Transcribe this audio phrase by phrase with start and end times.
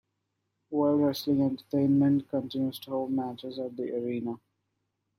[0.71, 4.39] World Wrestling Entertainment continues to hold matches at the arena.